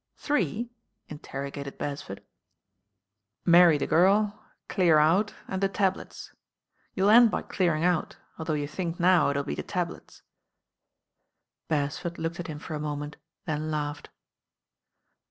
"Three?" 0.17 0.71
mterrogated 1.11 1.77
Beresford. 1.77 2.23
"Marry 3.45 3.77
the 3.77 3.85
girl, 3.85 4.43
clear 4.67 4.97
out, 4.97 5.35
and 5.47 5.61
the 5.61 5.69
tablets. 5.69 6.33
You 6.95 7.03
U 7.05 7.09
end 7.11 7.29
by 7.29 7.43
clearing 7.43 7.83
out, 7.83 8.17
although 8.39 8.55
you 8.55 8.67
think 8.67 8.99
now 8.99 9.29
it'U 9.29 9.43
be 9.43 9.53
the 9.53 9.61
tablets." 9.61 10.23
Beresford 11.67 12.17
looked 12.17 12.39
at 12.39 12.47
him 12.47 12.57
for 12.57 12.73
a 12.73 12.79
moment, 12.79 13.17
then 13.45 13.69
laughed. 13.69 14.09